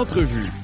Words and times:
Entrevue. 0.00 0.59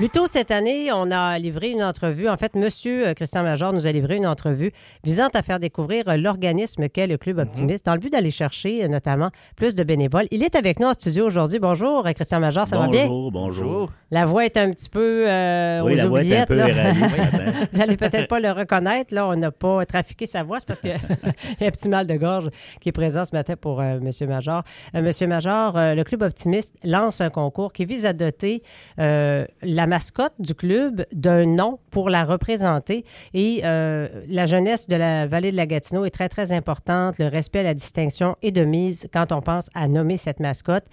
Plus 0.00 0.08
tôt 0.08 0.24
cette 0.24 0.50
année, 0.50 0.90
on 0.90 1.10
a 1.10 1.38
livré 1.38 1.72
une 1.72 1.82
entrevue. 1.82 2.26
En 2.26 2.38
fait, 2.38 2.54
Monsieur 2.54 3.08
euh, 3.08 3.12
Christian 3.12 3.42
Major 3.42 3.70
nous 3.74 3.86
a 3.86 3.92
livré 3.92 4.16
une 4.16 4.26
entrevue 4.26 4.72
visant 5.04 5.28
à 5.34 5.42
faire 5.42 5.60
découvrir 5.60 6.08
euh, 6.08 6.16
l'organisme 6.16 6.88
qu'est 6.88 7.06
le 7.06 7.18
Club 7.18 7.36
Optimiste, 7.36 7.84
dans 7.84 7.92
le 7.92 8.00
but 8.00 8.10
d'aller 8.10 8.30
chercher 8.30 8.82
euh, 8.82 8.88
notamment 8.88 9.28
plus 9.56 9.74
de 9.74 9.84
bénévoles. 9.84 10.24
Il 10.30 10.42
est 10.42 10.54
avec 10.54 10.80
nous 10.80 10.86
en 10.86 10.94
studio 10.94 11.26
aujourd'hui. 11.26 11.58
Bonjour, 11.58 12.02
Christian 12.14 12.40
Major, 12.40 12.66
ça 12.66 12.78
va 12.78 12.88
bien? 12.88 13.08
Bonjour, 13.08 13.30
bonjour. 13.30 13.90
La 14.12 14.24
voix 14.24 14.44
est 14.44 14.56
un 14.56 14.72
petit 14.72 14.88
peu 14.88 15.28
euh, 15.28 15.82
Oui, 15.84 15.92
aux 15.92 15.96
la 15.96 16.06
voix 16.06 16.24
est 16.24 16.36
un 16.36 16.42
oubliettes, 16.44 16.48
peu. 16.48 16.56
Vous 17.72 17.80
allez 17.80 17.96
peut-être 17.96 18.26
pas 18.26 18.40
le 18.40 18.50
reconnaître. 18.50 19.14
Là, 19.14 19.28
on 19.28 19.36
n'a 19.36 19.52
pas 19.52 19.86
trafiqué 19.86 20.26
sa 20.26 20.42
voix. 20.42 20.58
C'est 20.58 20.66
parce 20.66 20.80
qu'il 20.80 20.90
y 21.60 21.64
a 21.64 21.66
un 21.66 21.70
petit 21.70 21.88
mal 21.88 22.08
de 22.08 22.16
gorge 22.16 22.48
qui 22.80 22.88
est 22.88 22.92
présent 22.92 23.24
ce 23.24 23.36
matin 23.36 23.54
pour 23.54 23.80
euh, 23.80 24.00
M. 24.00 24.28
Major. 24.28 24.64
Euh, 24.96 25.02
Monsieur 25.02 25.28
Major, 25.28 25.76
euh, 25.76 25.94
le 25.94 26.02
Club 26.02 26.22
Optimiste 26.22 26.74
lance 26.82 27.20
un 27.20 27.30
concours 27.30 27.72
qui 27.72 27.84
vise 27.84 28.04
à 28.04 28.12
doter 28.12 28.64
euh, 28.98 29.46
la 29.62 29.86
mascotte 29.90 30.32
du 30.38 30.54
club 30.54 31.04
d'un 31.12 31.44
nom 31.44 31.78
pour 31.90 32.08
la 32.10 32.24
représenter. 32.24 33.04
Et 33.34 33.60
euh, 33.64 34.08
la 34.28 34.46
jeunesse 34.46 34.86
de 34.86 34.96
la 34.96 35.26
vallée 35.26 35.50
de 35.50 35.56
la 35.56 35.66
Gatineau 35.66 36.04
est 36.04 36.10
très, 36.10 36.28
très 36.28 36.52
importante. 36.52 37.18
Le 37.18 37.26
respect, 37.26 37.62
la 37.62 37.74
distinction 37.74 38.36
est 38.40 38.52
de 38.52 38.64
mise 38.64 39.08
quand 39.12 39.32
on 39.32 39.42
pense 39.42 39.68
à 39.74 39.88
nommer 39.88 40.16
cette 40.16 40.40
mascotte. 40.40 40.84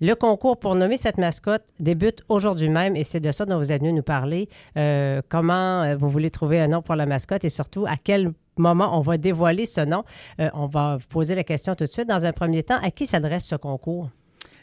Le 0.00 0.14
concours 0.14 0.58
pour 0.58 0.74
nommer 0.74 0.96
cette 0.96 1.18
mascotte 1.18 1.64
débute 1.80 2.22
aujourd'hui 2.28 2.68
même 2.68 2.96
et 2.96 3.04
c'est 3.04 3.20
de 3.20 3.32
ça 3.32 3.44
dont 3.44 3.58
vous 3.58 3.72
êtes 3.72 3.80
venu 3.80 3.92
nous 3.92 4.02
parler. 4.02 4.48
Euh, 4.76 5.20
comment 5.28 5.82
euh, 5.82 5.96
vous 5.96 6.08
voulez 6.08 6.30
trouver 6.30 6.60
un 6.60 6.68
nom 6.68 6.80
pour 6.80 6.94
la 6.94 7.06
mascotte 7.06 7.44
et 7.44 7.50
surtout 7.50 7.86
à 7.86 7.96
quel 8.02 8.32
moment 8.56 8.96
on 8.96 9.00
va 9.00 9.18
dévoiler 9.18 9.66
ce 9.66 9.80
nom? 9.80 10.04
On 10.38 10.66
va 10.66 10.96
vous 10.96 11.08
poser 11.08 11.34
la 11.34 11.42
question 11.42 11.74
tout 11.74 11.84
de 11.84 11.90
suite. 11.90 12.08
Dans 12.08 12.24
un 12.24 12.32
premier 12.32 12.62
temps, 12.62 12.78
à 12.80 12.92
qui 12.92 13.04
s'adresse 13.06 13.46
ce 13.46 13.56
concours? 13.56 14.10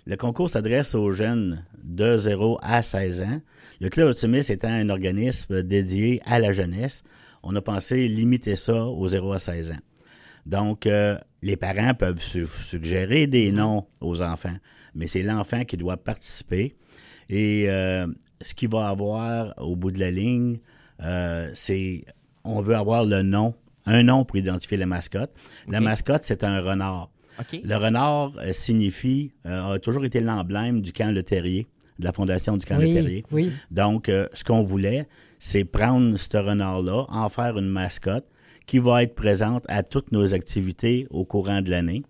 Le 0.06 0.16
concours 0.16 0.50
s'adresse 0.50 0.96
aux 0.96 1.12
jeunes 1.12 1.64
de 1.84 2.18
0 2.18 2.58
à 2.62 2.82
16 2.82 3.22
ans. 3.22 3.42
Le 3.80 3.90
Club 3.90 4.10
Optimiste 4.10 4.50
étant 4.50 4.70
un 4.70 4.90
organisme 4.90 5.64
dédié 5.64 6.22
à 6.26 6.40
la 6.40 6.54
jeunesse, 6.54 7.04
on 7.44 7.56
a 7.56 7.62
pensé 7.62 8.08
limiter 8.08 8.56
ça 8.56 8.86
aux 8.86 9.08
0 9.08 9.34
à 9.34 9.40
16 9.40 9.72
ans. 9.72 9.80
Donc, 10.46 10.86
euh, 10.86 11.18
les 11.42 11.56
parents 11.56 11.94
peuvent 11.94 12.22
su- 12.22 12.48
suggérer 12.48 13.28
des 13.28 13.52
noms 13.52 13.86
aux 14.00 14.22
enfants, 14.22 14.56
mais 14.96 15.08
c'est 15.08 15.24
l'enfant 15.24 15.64
qui 15.66 15.78
doit 15.78 15.98
participer. 15.98 16.76
Et 17.30 17.66
euh, 17.70 18.08
ce 18.42 18.54
qu'il 18.54 18.70
va 18.70 18.90
avoir 18.90 19.54
au 19.58 19.76
bout 19.76 19.92
de 19.92 20.00
la 20.00 20.12
ligne, 20.12 20.60
euh, 21.04 21.50
c'est 21.56 22.04
on 22.44 22.62
veut 22.62 22.76
avoir 22.76 23.06
le 23.06 23.22
nom, 23.22 23.54
un 23.86 24.04
nom 24.04 24.26
pour 24.26 24.38
identifier 24.38 24.78
la 24.78 24.88
mascotte. 24.88 25.32
La 25.68 25.80
mascotte, 25.80 26.22
c'est 26.24 26.44
un 26.44 26.60
renard. 26.62 27.10
Le 27.64 27.76
renard 27.76 28.34
euh, 28.38 28.52
signifie, 28.54 29.32
euh, 29.46 29.74
a 29.74 29.80
toujours 29.80 30.06
été 30.06 30.22
l'emblème 30.22 30.82
du 30.82 30.94
camp 30.94 31.14
Le 31.14 31.24
Terrier, 31.24 31.68
de 32.00 32.06
la 32.06 32.14
fondation 32.14 32.58
du 32.58 32.66
camp 32.66 32.78
Le 32.78 32.92
Terrier. 32.92 33.24
oui. 33.32 33.52
Donc, 33.72 34.10
euh, 34.10 34.28
ce 34.34 34.44
qu'on 34.44 34.64
voulait, 34.64 35.08
c'est 35.40 35.64
prendre 35.66 36.18
ce 36.18 36.38
renard-là, 36.38 37.06
en 37.10 37.30
faire 37.30 37.58
une 37.58 37.70
mascotte 37.70 38.26
qui 38.68 38.80
va 38.80 39.04
être 39.04 39.16
présente 39.16 39.64
à 39.68 39.84
toutes 39.84 40.12
nos 40.12 40.34
activités 40.34 41.08
au 41.10 41.26
courant 41.26 41.62
de 41.62 41.70
l'année. 41.70 42.04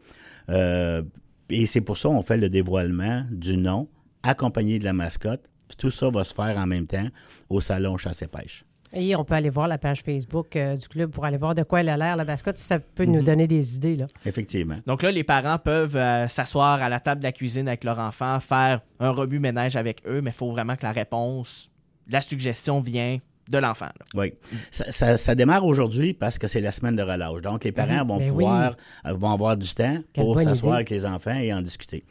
Euh, 0.50 1.02
et 1.50 1.66
c'est 1.66 1.82
pour 1.82 1.98
ça 1.98 2.10
qu'on 2.10 2.22
fait 2.22 2.38
le 2.38 2.50
dévoilement 2.50 3.26
du 3.32 3.58
nom, 3.58 3.88
accompagné 4.24 4.80
de 4.80 4.84
la 4.84 4.94
mascotte. 4.94 5.42
Tout 5.78 5.92
ça 5.92 6.10
va 6.10 6.24
se 6.24 6.34
faire 6.34 6.58
en 6.58 6.68
même 6.68 6.88
temps 6.88 7.08
au 7.50 7.62
salon 7.62 7.98
Chasse 7.98 8.22
et 8.22 8.28
Pêche. 8.28 8.66
Et 8.94 9.16
on 9.16 9.24
peut 9.24 9.36
aller 9.36 9.50
voir 9.50 9.68
la 9.68 9.78
page 9.78 10.02
Facebook 10.02 10.56
euh, 10.56 10.76
du 10.76 10.88
club 10.88 11.12
pour 11.12 11.24
aller 11.26 11.38
voir 11.38 11.56
de 11.56 11.64
quoi 11.64 11.80
elle 11.80 11.90
a 11.90 11.98
l'air, 11.98 12.16
la 12.18 12.26
mascotte, 12.26 12.58
si 12.58 12.66
ça 12.66 12.80
peut 12.80 13.06
nous 13.06 13.22
donner 13.22 13.48
des 13.48 13.76
idées. 13.78 13.96
Là. 13.96 14.06
Effectivement. 14.26 14.78
Donc 14.86 15.02
là, 15.02 15.12
les 15.12 15.24
parents 15.24 15.58
peuvent 15.58 15.96
euh, 15.96 16.28
s'asseoir 16.28 16.82
à 16.82 16.90
la 16.90 17.00
table 17.00 17.20
de 17.22 17.26
la 17.26 17.32
cuisine 17.32 17.68
avec 17.68 17.84
leur 17.84 18.00
enfant, 18.00 18.40
faire 18.42 18.82
un 19.00 19.12
rebut-ménage 19.12 19.76
avec 19.78 20.02
eux, 20.08 20.22
mais 20.22 20.32
il 20.32 20.34
faut 20.34 20.52
vraiment 20.52 20.76
que 20.76 20.84
la 20.84 20.92
réponse, 20.92 21.70
la 22.10 22.22
suggestion 22.22 22.82
vient 22.82 23.20
de 23.50 23.58
l'enfant. 23.58 23.90
Oui. 24.14 24.34
Ça, 24.72 24.92
ça- 24.92 25.18
ça 25.18 25.36
démarre 25.36 25.66
aujourd'hui 25.66 26.14
parce 26.14 26.38
que 26.38 26.48
c'est 26.48 26.62
la 26.62 26.72
semaine 26.72 26.96
de 26.96 27.04
relâche. 27.04 27.42
Donc, 27.42 27.64
les 27.64 27.72
parents 27.72 28.06
vont 28.06 28.18
Ben 28.20 28.28
pouvoir 28.30 28.76
euh, 29.06 29.14
vont 29.14 29.32
avoir 29.32 29.58
du 29.58 29.68
temps 29.74 29.98
Quelle 30.14 30.24
pour 30.24 30.40
s'asseoir 30.40 30.76
avec 30.76 30.90
les 30.90 31.06
enfants 31.06 31.36
et 31.38 31.54
en 31.54 31.62
discuter. 31.62 32.04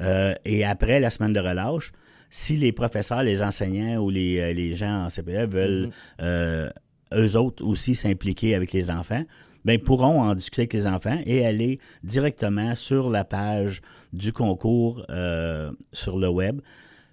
Euh, 0.00 0.34
et 0.44 0.64
après 0.64 1.00
la 1.00 1.10
semaine 1.10 1.32
de 1.32 1.40
relâche, 1.40 1.92
si 2.30 2.56
les 2.56 2.72
professeurs, 2.72 3.22
les 3.22 3.42
enseignants 3.42 4.02
ou 4.02 4.10
les, 4.10 4.38
euh, 4.38 4.52
les 4.52 4.74
gens 4.74 5.04
en 5.04 5.08
CPE 5.08 5.50
veulent 5.50 5.90
euh, 6.20 6.68
eux 7.14 7.36
autres 7.36 7.64
aussi 7.64 7.94
s'impliquer 7.94 8.54
avec 8.54 8.72
les 8.72 8.90
enfants, 8.90 9.24
ils 9.72 9.82
pourront 9.82 10.22
en 10.22 10.34
discuter 10.34 10.62
avec 10.62 10.72
les 10.72 10.86
enfants 10.86 11.18
et 11.26 11.44
aller 11.44 11.78
directement 12.02 12.74
sur 12.74 13.10
la 13.10 13.24
page 13.24 13.80
du 14.12 14.32
concours 14.32 15.04
euh, 15.10 15.72
sur 15.92 16.18
le 16.18 16.28
web, 16.28 16.60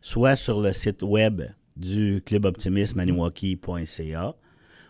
soit 0.02 0.36
sur 0.36 0.62
le 0.62 0.72
site 0.72 1.02
web 1.02 1.42
du 1.76 2.22
Club 2.26 2.46
Optimisme 2.46 2.98
Maniwaki.ca 2.98 4.36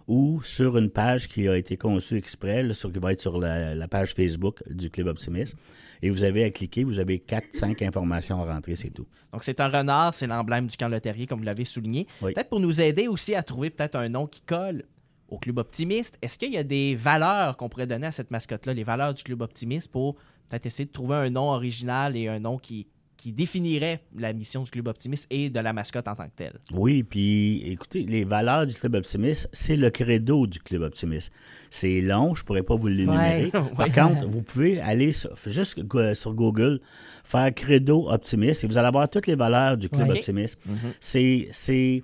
ou 0.07 0.41
sur 0.43 0.77
une 0.77 0.91
page 0.91 1.27
qui 1.27 1.47
a 1.47 1.57
été 1.57 1.77
conçue 1.77 2.17
exprès, 2.17 2.61
là, 2.61 2.75
sur, 2.75 2.91
qui 2.91 2.99
va 2.99 3.11
être 3.11 3.21
sur 3.21 3.39
la, 3.39 3.73
la 3.73 3.87
page 3.87 4.13
Facebook 4.13 4.61
du 4.69 4.91
Club 4.91 5.07
Optimisme. 5.07 5.57
Et 6.01 6.09
vous 6.09 6.23
avez 6.23 6.43
à 6.43 6.49
cliquer, 6.49 6.83
vous 6.83 6.99
avez 6.99 7.17
4-5 7.17 7.85
informations 7.85 8.41
à 8.41 8.53
rentrer, 8.53 8.75
c'est 8.75 8.89
tout. 8.89 9.07
Donc 9.31 9.43
c'est 9.43 9.59
un 9.59 9.69
renard, 9.69 10.13
c'est 10.13 10.27
l'emblème 10.27 10.67
du 10.67 10.77
camp 10.77 10.87
Le 10.87 10.99
Terrier, 10.99 11.27
comme 11.27 11.39
vous 11.39 11.45
l'avez 11.45 11.65
souligné. 11.65 12.07
Oui. 12.21 12.33
Peut-être 12.33 12.49
pour 12.49 12.59
nous 12.59 12.81
aider 12.81 13.07
aussi 13.07 13.35
à 13.35 13.43
trouver 13.43 13.69
peut-être 13.69 13.95
un 13.95 14.09
nom 14.09 14.27
qui 14.27 14.41
colle 14.41 14.83
au 15.27 15.37
Club 15.37 15.57
Optimiste. 15.57 16.17
Est-ce 16.21 16.37
qu'il 16.37 16.53
y 16.53 16.57
a 16.57 16.63
des 16.63 16.95
valeurs 16.95 17.57
qu'on 17.57 17.69
pourrait 17.69 17.87
donner 17.87 18.07
à 18.07 18.11
cette 18.11 18.31
mascotte-là, 18.31 18.73
les 18.73 18.83
valeurs 18.83 19.13
du 19.13 19.23
Club 19.23 19.41
Optimiste, 19.41 19.91
pour 19.91 20.15
peut-être 20.49 20.65
essayer 20.65 20.85
de 20.85 20.91
trouver 20.91 21.15
un 21.15 21.29
nom 21.29 21.49
original 21.49 22.15
et 22.15 22.27
un 22.27 22.39
nom 22.39 22.57
qui, 22.57 22.87
qui 23.25 23.33
définirait 23.33 24.01
la 24.15 24.33
mission 24.33 24.61
du 24.61 24.69
Club 24.69 24.87
Optimiste 24.87 25.25
et 25.31 25.49
de 25.49 25.59
la 25.59 25.73
mascotte 25.73 26.07
en 26.07 26.13
tant 26.13 26.25
que 26.25 26.35
telle? 26.35 26.59
Oui, 26.71 27.01
puis 27.01 27.63
écoutez, 27.65 28.05
les 28.05 28.23
valeurs 28.23 28.67
du 28.67 28.75
Club 28.75 28.93
Optimiste, 28.93 29.49
c'est 29.51 29.77
le 29.77 29.89
credo 29.89 30.45
du 30.45 30.59
Club 30.59 30.83
Optimiste. 30.83 31.31
C'est 31.71 32.01
long, 32.01 32.35
je 32.35 32.43
pourrais 32.43 32.61
pas 32.61 32.75
vous 32.75 32.85
l'énumérer. 32.85 33.45
Ouais. 33.45 33.51
Par 33.75 33.91
contre, 33.91 34.27
vous 34.27 34.43
pouvez 34.43 34.79
aller 34.79 35.11
sur, 35.11 35.35
juste 35.47 35.79
sur 36.13 36.33
Google, 36.35 36.79
faire 37.23 37.51
credo 37.55 38.07
optimiste 38.11 38.63
et 38.63 38.67
vous 38.67 38.77
allez 38.77 38.89
avoir 38.89 39.09
toutes 39.09 39.25
les 39.25 39.33
valeurs 39.35 39.75
du 39.75 39.89
Club 39.89 40.07
Ouais. 40.07 40.19
Optimiste. 40.19 40.59
C'est 40.99 41.47
c'est 41.51 42.03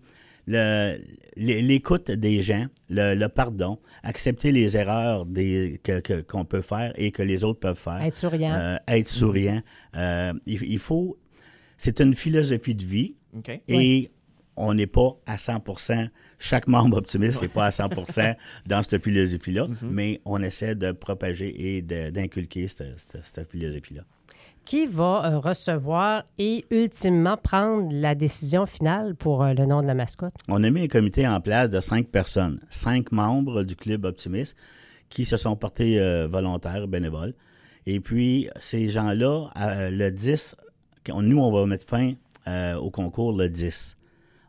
l'écoute 1.35 2.11
des 2.11 2.41
gens, 2.41 2.65
le, 2.89 3.15
le 3.15 3.29
pardon, 3.29 3.79
accepter 4.03 4.51
les 4.51 4.77
erreurs 4.77 5.25
des, 5.25 5.79
que- 5.83 6.21
qu'on 6.21 6.45
peut 6.45 6.61
faire 6.61 6.93
et 6.95 7.11
que 7.11 7.21
les 7.23 7.43
autres 7.43 7.59
peuvent 7.59 7.77
faire. 7.79 8.01
Être 8.01 8.15
souriant. 8.15 8.53
Euh, 8.53 8.77
être 8.87 9.07
souriant. 9.07 9.61
Euh, 9.95 10.33
il, 10.45 10.61
il 10.63 10.79
faut... 10.79 11.17
C'est 11.77 11.99
une 11.99 12.13
philosophie 12.13 12.75
de 12.75 12.85
vie. 12.85 13.15
OK. 13.35 13.49
Et 13.67 14.11
on 14.55 14.73
n'est 14.73 14.87
pas 14.87 15.17
à 15.25 15.37
100 15.37 15.63
chaque 16.37 16.67
membre 16.67 16.97
optimiste 16.97 17.41
n'est 17.41 17.47
pas 17.47 17.67
à 17.67 17.71
100 17.71 17.89
dans 18.67 18.83
cette 18.83 19.03
philosophie-là, 19.03 19.67
mais 19.89 20.19
on 20.25 20.41
essaie 20.41 20.75
de 20.75 20.91
propager 20.91 21.75
et 21.77 21.81
d'inculquer 21.81 22.67
cette, 22.67 22.99
cette- 22.99 23.23
cette 23.35 23.49
philosophie-là. 23.51 24.01
Qui 24.65 24.85
va 24.85 25.25
euh, 25.33 25.39
recevoir 25.39 26.23
et 26.37 26.65
ultimement 26.69 27.35
prendre 27.35 27.89
la 27.91 28.15
décision 28.15 28.65
finale 28.65 29.15
pour 29.15 29.43
euh, 29.43 29.53
le 29.53 29.65
nom 29.65 29.81
de 29.81 29.87
la 29.87 29.93
mascotte? 29.95 30.33
On 30.47 30.63
a 30.63 30.69
mis 30.69 30.81
un 30.83 30.87
comité 30.87 31.27
en 31.27 31.41
place 31.41 31.69
de 31.69 31.79
cinq 31.81 32.07
personnes, 32.07 32.59
cinq 32.69 33.11
membres 33.11 33.63
du 33.63 33.75
club 33.75 34.05
optimiste 34.05 34.55
qui 35.09 35.25
se 35.25 35.35
sont 35.35 35.55
portés 35.57 35.99
euh, 35.99 36.27
volontaires, 36.27 36.87
bénévoles. 36.87 37.33
Et 37.85 37.99
puis, 37.99 38.49
ces 38.61 38.87
gens-là, 38.89 39.49
euh, 39.59 39.89
le 39.91 40.09
10, 40.11 40.55
on- 41.11 41.21
nous, 41.21 41.39
on 41.39 41.51
va 41.51 41.65
mettre 41.65 41.85
fin 41.87 42.13
euh, 42.47 42.75
au 42.75 42.91
concours 42.91 43.33
le 43.35 43.49
10. 43.49 43.97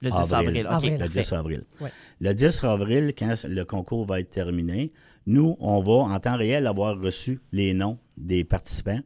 Le 0.02 0.10
10 0.10 0.34
avril. 0.34 0.66
Avril. 0.68 0.92
Le 0.92 0.98
parfait. 0.98 1.20
10 1.22 1.32
avril. 1.32 1.64
Ouais. 1.80 1.90
Le 2.20 2.32
10 2.34 2.62
avril, 2.64 3.12
quand 3.18 3.34
le 3.48 3.64
concours 3.64 4.04
va 4.06 4.20
être 4.20 4.30
terminé, 4.30 4.92
nous, 5.26 5.56
on 5.58 5.80
va 5.82 5.92
en 6.14 6.20
temps 6.20 6.36
réel 6.36 6.66
avoir 6.66 7.00
reçu 7.00 7.40
les 7.50 7.72
noms 7.74 7.98
des 8.16 8.44
participants 8.44 9.00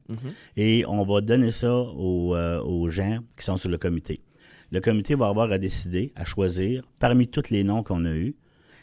et 0.57 0.85
on 0.87 1.05
va 1.05 1.21
donner 1.21 1.51
ça 1.51 1.75
aux, 1.75 2.35
euh, 2.35 2.61
aux 2.63 2.89
gens 2.89 3.19
qui 3.37 3.45
sont 3.45 3.57
sur 3.57 3.71
le 3.71 3.79
comité. 3.79 4.21
Le 4.73 4.81
comité 4.81 5.15
va 5.15 5.29
avoir 5.29 5.51
à 5.53 5.59
décider, 5.59 6.13
à 6.17 6.25
choisir, 6.25 6.83
parmi 6.99 7.29
tous 7.29 7.51
les 7.51 7.63
noms 7.63 7.83
qu'on 7.83 8.05
a 8.05 8.13
eus, 8.13 8.35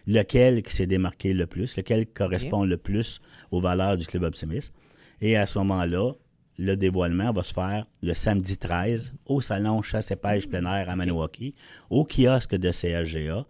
lequel 0.07 0.63
qui 0.63 0.73
s'est 0.73 0.87
démarqué 0.87 1.33
le 1.33 1.45
plus, 1.45 1.75
lequel 1.75 2.07
correspond 2.07 2.63
le 2.63 2.77
plus 2.77 3.19
aux 3.51 3.61
valeurs 3.61 3.97
du 3.97 4.05
Club 4.05 4.23
Optimiste. 4.23 4.73
Et 5.21 5.35
à 5.35 5.45
ce 5.45 5.57
moment-là, 5.59 6.13
le 6.57 6.75
dévoilement 6.75 7.31
va 7.31 7.43
se 7.43 7.53
faire 7.53 7.85
le 8.01 8.13
samedi 8.13 8.57
13 8.57 9.13
au 9.25 9.41
salon 9.41 9.81
Chasse 9.81 10.11
et 10.11 10.15
Pêche 10.15 10.47
plein 10.47 10.65
air 10.65 10.89
à 10.89 10.95
Maniwaki, 10.95 11.53
au 11.89 12.05
kiosque 12.05 12.55
de 12.55 12.71
CHGA. 12.71 13.45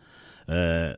Euh, 0.50 0.94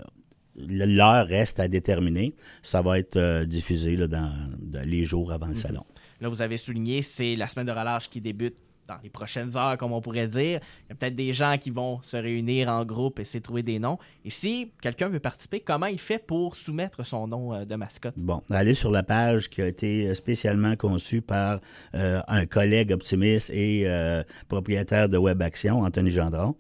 L'heure 0.58 1.28
reste 1.28 1.60
à 1.60 1.68
déterminer. 1.68 2.36
Ça 2.64 2.82
va 2.82 2.98
être 3.00 3.18
euh, 3.18 3.46
diffusé 3.46 3.96
là, 3.98 4.08
dans, 4.08 4.32
dans 4.60 4.88
les 4.88 5.06
jours 5.06 5.32
avant 5.32 5.48
le 5.48 5.56
salon. 5.56 5.84
Là, 6.22 6.30
vous 6.30 6.42
avez 6.42 6.58
souligné, 6.58 7.02
c'est 7.02 7.36
la 7.36 7.48
semaine 7.48 7.68
de 7.68 7.72
relâche 7.72 8.10
qui 8.10 8.22
débute 8.22 8.56
dans 8.88 8.98
les 9.04 9.10
prochaines 9.10 9.58
heures, 9.58 9.78
comme 9.78 9.94
on 9.94 10.02
pourrait 10.02 10.28
dire. 10.28 10.60
Il 10.84 10.90
y 10.90 10.92
a 10.92 10.96
peut-être 10.96 11.16
des 11.16 11.34
gens 11.34 11.58
qui 11.60 11.72
vont 11.72 12.00
se 12.02 12.18
réunir 12.18 12.70
en 12.70 12.86
groupe, 12.86 13.20
essayer 13.20 13.40
de 13.40 13.44
trouver 13.44 13.64
des 13.64 13.80
noms. 13.80 13.98
Et 14.24 14.30
si 14.30 14.72
quelqu'un 14.82 15.10
veut 15.10 15.20
participer, 15.20 15.60
comment 15.60 15.88
il 15.88 16.00
fait 16.00 16.20
pour 16.20 16.56
soumettre 16.56 17.06
son 17.06 17.28
nom 17.28 17.54
euh, 17.54 17.66
de 17.66 17.76
mascotte? 17.76 18.14
Bon, 18.18 18.42
allez 18.50 18.76
sur 18.76 18.92
la 18.92 19.04
page 19.04 19.50
qui 19.50 19.62
a 19.62 19.68
été 19.68 20.14
spécialement 20.16 20.76
conçue 20.76 21.22
par 21.22 21.60
euh, 21.96 22.22
un 22.28 22.46
collègue 22.46 22.92
optimiste 22.92 23.50
et 23.50 23.84
euh, 23.86 24.24
propriétaire 24.48 25.10
de 25.10 25.18
Web 25.18 25.42
Action, 25.42 25.82
Anthony 25.82 26.12
Gendron. 26.12 26.56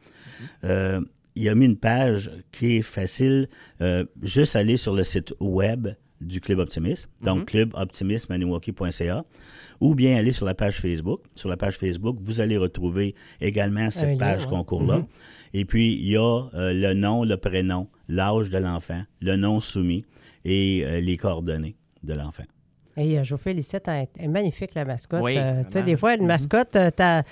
Euh, 0.64 1.02
il 1.36 1.48
a 1.50 1.56
mis 1.56 1.66
une 1.66 1.78
page 1.78 2.32
qui 2.52 2.78
est 2.78 2.82
facile, 2.82 3.50
euh, 3.82 4.06
juste 4.22 4.56
aller 4.56 4.78
sur 4.78 4.94
le 4.94 5.04
site 5.04 5.34
web 5.40 5.90
du 6.22 6.40
Club 6.40 6.60
Optimiste, 6.60 7.10
donc 7.22 7.46
cluboptimistemaniwaki.ca, 8.30 9.26
ou 9.82 9.96
bien 9.96 10.18
aller 10.18 10.32
sur 10.32 10.46
la 10.46 10.54
page 10.54 10.80
Facebook. 10.80 11.22
Sur 11.36 11.50
la 11.50 11.58
page 11.58 11.78
Facebook, 11.78 12.18
vous 12.22 12.40
allez 12.42 12.58
retrouver 12.58 13.16
également 13.42 13.92
cette 13.92 14.12
lien, 14.12 14.18
page 14.18 14.44
ouais. 14.46 14.50
concours-là. 14.50 15.06
Et 15.54 15.66
puis, 15.66 15.94
il 15.94 16.08
y 16.10 16.18
a 16.18 16.22
euh, 16.54 16.74
le 16.74 16.94
nom, 16.94 17.24
le 17.24 17.38
prénom, 17.38 17.88
l'âge 18.08 18.50
de 18.50 18.58
l'enfant, 18.58 19.04
le 19.22 19.36
nom 19.36 19.62
soumis 19.62 20.04
et 20.44 20.84
euh, 20.86 21.02
les 21.02 21.18
coordonnées 21.18 21.76
de 22.04 22.14
l'enfant. 22.14 22.44
Et 22.98 23.20
euh, 23.20 23.24
je 23.24 23.36
vous 23.36 23.42
félicite, 23.42 23.84
elle 23.88 24.08
est 24.20 24.28
magnifique 24.28 24.74
la 24.74 24.86
mascotte. 24.86 25.22
Oui, 25.22 25.34
Euh, 25.38 25.64
tu 25.64 25.72
sais, 25.72 25.84
des 25.84 25.98
fois, 25.98 26.16
une 26.16 26.26
mascotte, 26.26 26.76
euh, 26.78 26.90
t'as- 26.96 27.24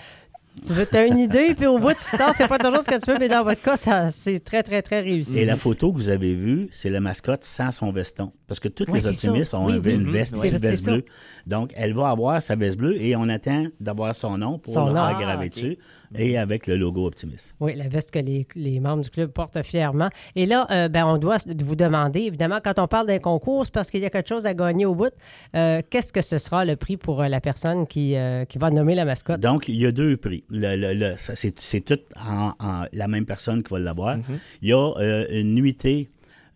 tu 0.65 0.73
veux, 0.73 0.85
as 0.93 1.05
une 1.05 1.17
idée, 1.17 1.53
puis 1.55 1.65
au 1.65 1.79
bout, 1.79 1.93
tu 1.93 2.15
sors, 2.17 2.33
c'est 2.33 2.47
pas 2.47 2.57
toujours 2.59 2.81
ce 2.81 2.89
que 2.89 3.03
tu 3.03 3.11
veux, 3.11 3.17
mais 3.19 3.29
dans 3.29 3.43
votre 3.43 3.61
cas, 3.61 3.75
ça, 3.75 4.09
c'est 4.11 4.39
très, 4.39 4.63
très, 4.63 4.81
très 4.81 5.01
réussi. 5.01 5.39
Et 5.39 5.45
la 5.45 5.57
photo 5.57 5.91
que 5.91 5.97
vous 5.97 6.09
avez 6.09 6.33
vue, 6.35 6.69
c'est 6.71 6.89
la 6.89 6.99
mascotte 6.99 7.43
sans 7.43 7.71
son 7.71 7.91
veston. 7.91 8.31
Parce 8.47 8.59
que 8.59 8.67
toutes 8.67 8.89
Oui, 8.89 8.95
les 8.95 8.99
ça. 9.01 9.09
optimistes 9.09 9.53
ont 9.53 9.65
Oui, 9.65 9.73
un- 9.73 9.79
oui. 9.79 9.93
une 9.95 10.03
Mhm. 10.03 10.11
veste, 10.11 10.35
C'est- 10.37 10.49
une 10.51 10.57
veste 10.57 10.83
ça. 10.83 10.91
bleue. 10.91 11.05
Donc, 11.47 11.71
elle 11.75 11.93
va 11.93 12.09
avoir 12.09 12.41
sa 12.41 12.55
veste 12.55 12.77
bleue 12.77 13.01
et 13.01 13.15
on 13.15 13.27
attend 13.29 13.65
d'avoir 13.79 14.15
son 14.15 14.37
nom 14.37 14.59
pour 14.59 14.73
Son 14.73 14.85
le 14.85 14.91
nom. 14.91 14.95
faire 14.95 15.15
Ah, 15.17 15.21
graver 15.21 15.47
ok. 15.47 15.51
dessus 15.53 15.77
et 16.15 16.37
avec 16.37 16.67
le 16.67 16.77
logo 16.77 17.05
optimiste. 17.07 17.55
Oui, 17.59 17.73
la 17.75 17.87
veste 17.89 18.11
que 18.11 18.19
les, 18.19 18.47
les 18.55 18.79
membres 18.79 19.01
du 19.03 19.09
club 19.09 19.31
portent 19.31 19.61
fièrement. 19.63 20.09
Et 20.35 20.45
là, 20.45 20.67
euh, 20.71 20.87
ben, 20.87 21.05
on 21.05 21.17
doit 21.17 21.37
vous 21.59 21.75
demander, 21.75 22.21
évidemment, 22.21 22.59
quand 22.63 22.77
on 22.79 22.87
parle 22.87 23.07
d'un 23.07 23.19
concours, 23.19 23.65
c'est 23.65 23.73
parce 23.73 23.89
qu'il 23.91 23.99
y 24.01 24.05
a 24.05 24.09
quelque 24.09 24.29
chose 24.29 24.45
à 24.45 24.53
gagner 24.53 24.85
au 24.85 24.95
bout. 24.95 25.11
Euh, 25.55 25.81
Qu'est-ce 25.89 26.13
que 26.13 26.21
ce 26.21 26.37
sera 26.37 26.63
le 26.65 26.75
prix 26.75 26.95
pour 26.97 27.21
euh, 27.21 27.27
la 27.27 27.41
personne 27.41 27.85
qui, 27.87 28.15
euh, 28.15 28.45
qui 28.45 28.57
va 28.59 28.69
nommer 28.69 28.95
la 28.95 29.03
mascotte? 29.05 29.39
Donc, 29.41 29.67
il 29.67 29.75
y 29.75 29.85
a 29.85 29.91
deux 29.91 30.15
prix. 30.15 30.42
Le, 30.49 30.93
le- 30.93 31.15
c'est, 31.17 31.81
tout 31.81 31.99
en, 32.15 32.53
en- 32.59 32.85
la 32.91 33.07
même 33.07 33.25
personne 33.25 33.63
qui 33.63 33.71
va 33.73 33.79
l'avoir. 33.79 34.17
Il 34.61 34.69
y 34.69 34.73
a 34.73 34.93
euh, 34.97 35.25
une 35.29 35.55
nuitée 35.55 36.09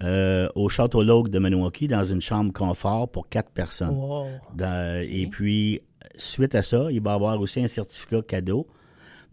euh, 0.03 0.47
au 0.55 0.69
Château 0.69 1.01
Logue 1.03 1.29
de 1.29 1.39
Maniwaki 1.39 1.87
dans 1.87 2.03
une 2.03 2.21
chambre 2.21 2.53
confort 2.53 3.09
pour 3.09 3.29
quatre 3.29 3.49
personnes. 3.51 3.95
Wow. 3.95 4.27
Dans- 4.55 5.03
Et 5.09 5.27
puis, 5.27 5.81
suite 6.15 6.53
à 6.55 6.61
ça, 6.61 6.87
il 6.91 7.01
va 7.01 7.13
avoir 7.13 7.39
aussi 7.41 7.61
un 7.61 7.67
certificat 7.67 8.21
cadeau 8.21 8.67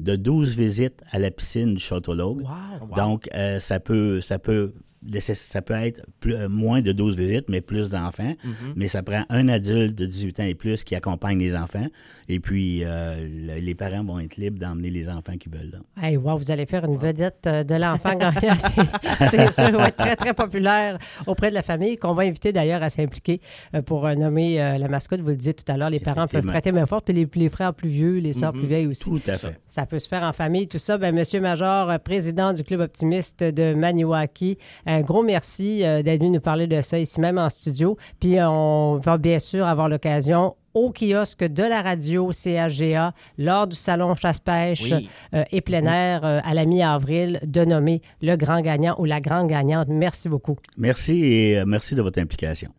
de 0.00 0.16
12 0.16 0.56
visites 0.56 1.02
à 1.10 1.18
la 1.18 1.30
piscine 1.30 1.74
du 1.74 1.80
Château 1.80 2.14
Logue. 2.14 2.42
Wow. 2.42 2.88
Donc, 2.96 3.28
euh, 3.34 3.58
ça 3.60 3.78
peut, 3.78 4.20
ça 4.20 4.38
peut, 4.38 4.72
ça 5.20 5.62
peut 5.62 5.74
être 5.74 6.02
plus- 6.20 6.34
euh, 6.34 6.48
moins 6.48 6.80
de 6.82 6.92
12 6.92 7.16
visites, 7.16 7.48
mais 7.48 7.60
plus 7.60 7.88
d'enfants. 7.90 8.34
Mais 8.76 8.88
ça 8.88 9.02
prend 9.02 9.24
un 9.28 9.48
adulte 9.48 9.94
de 9.94 10.06
18 10.06 10.40
ans 10.40 10.44
et 10.44 10.54
plus 10.54 10.84
qui 10.84 10.94
accompagne 10.94 11.38
les 11.38 11.54
enfants. 11.56 11.86
Et 12.28 12.40
puis, 12.40 12.82
euh, 12.84 13.16
le- 13.28 13.60
les 13.60 13.74
parents 13.74 14.02
vont 14.04 14.18
être 14.18 14.36
libres 14.36 14.58
d'emmener 14.58 14.90
les 14.90 15.08
enfants 15.08 15.36
qui 15.36 15.48
veulent. 15.48 15.72
là. 15.72 16.02
Hey, 16.02 16.16
wow, 16.16 16.36
vous 16.38 16.50
allez 16.50 16.66
faire 16.66 16.84
une 16.84 16.96
vedette 16.96 17.46
euh, 17.46 17.64
de 17.64 17.74
l'enfant 17.74 18.14
gagnant. 18.18 18.56
C'est- 19.20 19.50
sûr, 19.52 19.70
va 19.72 19.88
être 19.88 19.96
très, 19.96 20.16
très 20.16 20.34
populaire 20.34 20.98
auprès 21.26 21.50
de 21.50 21.54
la 21.54 21.62
famille, 21.62 21.96
qu'on 21.96 22.14
va 22.14 22.22
inviter 22.24 22.52
d'ailleurs 22.52 22.82
à 22.82 22.88
s'impliquer 22.88 23.40
pour 23.86 24.08
nommer 24.08 24.60
euh, 24.60 24.78
la 24.78 24.88
mascotte. 24.88 25.20
Vous 25.20 25.28
le 25.28 25.36
disiez 25.36 25.54
tout 25.54 25.70
à 25.70 25.76
l'heure, 25.76 25.90
les 25.90 26.00
parents 26.00 26.26
peuvent 26.26 26.46
prêter 26.46 26.72
main 26.72 26.86
forte, 26.86 27.04
puis 27.04 27.14
les, 27.14 27.28
les 27.34 27.48
frères 27.48 27.74
plus 27.74 27.88
vieux, 27.88 28.18
les 28.18 28.32
sœurs 28.32 28.52
plus 28.52 28.66
vieilles 28.66 28.86
aussi. 28.86 29.04
Tout 29.10 29.20
à 29.26 29.36
fait. 29.36 29.58
Ça 29.68 29.86
peut 29.86 29.98
se 29.98 30.08
faire 30.08 30.22
en 30.22 30.32
famille, 30.32 30.66
tout 30.68 30.78
ça. 30.78 30.96
Ben, 30.98 31.14
Monsieur 31.14 31.40
Major, 31.40 31.98
président 32.00 32.52
du 32.52 32.62
Club 32.64 32.80
optimiste 32.80 33.44
de 33.44 33.74
Maniwaki, 33.74 34.58
un 34.94 35.00
gros 35.02 35.22
merci 35.22 35.84
euh, 35.84 36.02
d'être 36.02 36.20
venu 36.20 36.30
nous 36.30 36.40
parler 36.40 36.66
de 36.66 36.80
ça 36.80 36.98
ici 36.98 37.20
même 37.20 37.38
en 37.38 37.48
studio. 37.48 37.96
Puis 38.20 38.38
euh, 38.38 38.48
on 38.48 38.96
va 38.98 39.18
bien 39.18 39.38
sûr 39.38 39.66
avoir 39.66 39.88
l'occasion 39.88 40.54
au 40.74 40.90
kiosque 40.90 41.44
de 41.44 41.62
la 41.62 41.82
radio 41.82 42.32
CHGA 42.32 43.12
lors 43.38 43.66
du 43.68 43.76
salon 43.76 44.14
chasse-pêche 44.16 44.90
Oui. 44.92 45.08
euh, 45.34 45.44
et 45.52 45.60
plein 45.60 45.84
air 45.84 46.24
euh, 46.24 46.40
à 46.44 46.52
la 46.54 46.64
mi-avril 46.64 47.38
de 47.44 47.64
nommer 47.64 48.02
le 48.22 48.34
grand 48.36 48.60
gagnant 48.60 48.96
ou 48.98 49.04
la 49.04 49.20
grande 49.20 49.48
gagnante. 49.48 49.86
Merci 49.88 50.28
beaucoup. 50.28 50.56
Merci 50.76 51.24
et 51.24 51.62
merci 51.66 51.94
de 51.94 52.02
votre 52.02 52.20
implication. 52.20 52.70